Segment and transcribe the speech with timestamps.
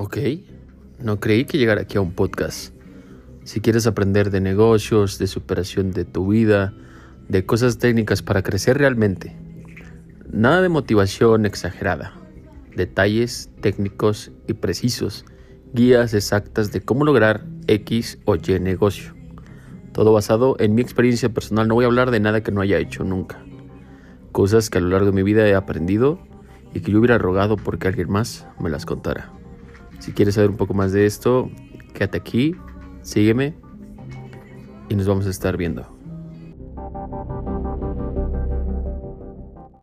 [0.00, 0.16] Ok,
[1.00, 2.72] no creí que llegara aquí a un podcast.
[3.42, 6.72] Si quieres aprender de negocios, de superación de tu vida,
[7.28, 9.36] de cosas técnicas para crecer realmente.
[10.30, 12.12] Nada de motivación exagerada.
[12.76, 15.24] Detalles técnicos y precisos.
[15.74, 19.16] Guías exactas de cómo lograr X o Y negocio.
[19.92, 21.66] Todo basado en mi experiencia personal.
[21.66, 23.44] No voy a hablar de nada que no haya hecho nunca.
[24.30, 26.20] Cosas que a lo largo de mi vida he aprendido
[26.72, 29.32] y que yo hubiera rogado porque alguien más me las contara.
[29.98, 31.50] Si quieres saber un poco más de esto,
[31.94, 32.54] quédate aquí,
[33.02, 33.54] sígueme
[34.88, 35.97] y nos vamos a estar viendo.